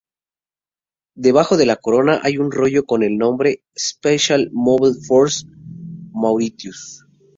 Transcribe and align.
Debajo 1.13 1.57
de 1.57 1.67
la 1.67 1.75
corona 1.75 2.19
hay 2.23 2.39
un 2.39 2.51
rollo 2.51 2.85
con 2.85 3.03
el 3.03 3.19
nombre 3.19 3.61
"Special 3.77 4.49
Mobile 4.51 4.95
Force 5.07 5.43
Mauritius". 6.11 7.05